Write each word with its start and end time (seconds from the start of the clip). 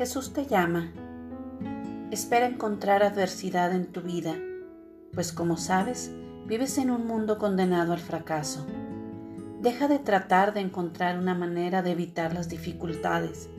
Jesús 0.00 0.32
te 0.32 0.46
llama. 0.46 0.90
Espera 2.10 2.46
encontrar 2.46 3.02
adversidad 3.02 3.74
en 3.74 3.84
tu 3.84 4.00
vida, 4.00 4.34
pues 5.12 5.30
como 5.30 5.58
sabes, 5.58 6.10
vives 6.46 6.78
en 6.78 6.90
un 6.90 7.06
mundo 7.06 7.36
condenado 7.36 7.92
al 7.92 7.98
fracaso. 7.98 8.66
Deja 9.60 9.88
de 9.88 9.98
tratar 9.98 10.54
de 10.54 10.60
encontrar 10.60 11.18
una 11.18 11.34
manera 11.34 11.82
de 11.82 11.90
evitar 11.90 12.32
las 12.32 12.48
dificultades. 12.48 13.50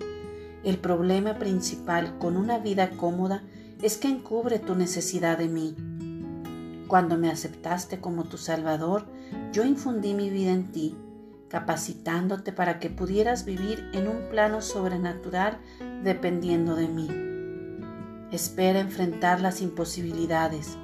El 0.63 0.79
problema 0.79 1.37
principal 1.37 2.17
con 2.17 2.35
una 2.35 2.57
vida 2.57 2.89
cómoda 2.89 3.43
es 3.83 3.97
que 3.97 4.07
encubre 4.07 4.57
tu 4.57 4.73
necesidad 4.73 5.37
de 5.37 5.47
mí. 5.47 5.75
Cuando 6.87 7.19
me 7.19 7.29
aceptaste 7.29 7.99
como 7.99 8.23
tu 8.23 8.39
Salvador, 8.39 9.05
yo 9.53 9.63
infundí 9.63 10.15
mi 10.15 10.31
vida 10.31 10.53
en 10.53 10.71
ti, 10.71 10.97
capacitándote 11.49 12.51
para 12.51 12.79
que 12.79 12.89
pudieras 12.89 13.45
vivir 13.45 13.91
en 13.93 14.07
un 14.07 14.27
plano 14.31 14.63
sobrenatural 14.63 15.59
dependiendo 16.03 16.75
de 16.75 16.87
mí. 16.87 17.07
Espera 18.31 18.79
enfrentar 18.79 19.41
las 19.41 19.61
imposibilidades, 19.61 20.77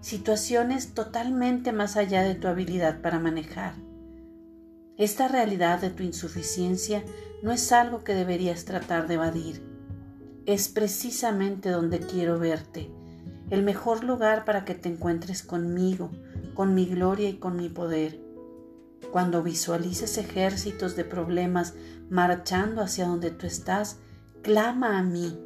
situaciones 0.00 0.94
totalmente 0.94 1.72
más 1.72 1.96
allá 1.96 2.22
de 2.22 2.34
tu 2.34 2.48
habilidad 2.48 3.00
para 3.00 3.18
manejar. 3.18 3.74
Esta 4.98 5.26
realidad 5.26 5.80
de 5.80 5.90
tu 5.90 6.02
insuficiencia 6.02 7.02
no 7.42 7.50
es 7.50 7.72
algo 7.72 8.04
que 8.04 8.14
deberías 8.14 8.64
tratar 8.64 9.08
de 9.08 9.14
evadir. 9.14 9.62
Es 10.44 10.68
precisamente 10.68 11.70
donde 11.70 12.00
quiero 12.00 12.38
verte, 12.38 12.90
el 13.50 13.62
mejor 13.62 14.04
lugar 14.04 14.44
para 14.44 14.64
que 14.64 14.74
te 14.74 14.88
encuentres 14.88 15.42
conmigo, 15.42 16.10
con 16.54 16.74
mi 16.74 16.86
gloria 16.86 17.28
y 17.28 17.38
con 17.38 17.56
mi 17.56 17.68
poder. 17.68 18.20
Cuando 19.10 19.42
visualices 19.42 20.18
ejércitos 20.18 20.94
de 20.94 21.04
problemas 21.04 21.74
marchando 22.08 22.82
hacia 22.82 23.06
donde 23.06 23.30
tú 23.30 23.46
estás, 23.46 23.98
clama 24.42 24.98
a 24.98 25.02
mí, 25.02 25.38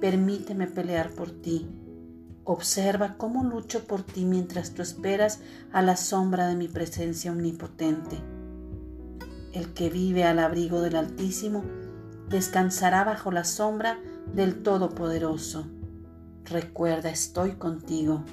permíteme 0.00 0.68
pelear 0.68 1.10
por 1.10 1.30
ti. 1.30 1.68
Observa 2.44 3.16
cómo 3.18 3.44
lucho 3.44 3.84
por 3.84 4.02
ti 4.02 4.24
mientras 4.24 4.72
tú 4.72 4.80
esperas 4.80 5.40
a 5.72 5.82
la 5.82 5.96
sombra 5.96 6.46
de 6.46 6.54
mi 6.54 6.68
presencia 6.68 7.32
omnipotente. 7.32 8.16
El 9.52 9.74
que 9.74 9.90
vive 9.90 10.24
al 10.24 10.38
abrigo 10.38 10.80
del 10.80 10.96
Altísimo 10.96 11.64
descansará 12.30 13.04
bajo 13.04 13.32
la 13.32 13.44
sombra 13.44 13.98
del 14.32 14.62
Todopoderoso. 14.62 15.66
Recuerda, 16.44 17.10
estoy 17.10 17.52
contigo 17.52 18.24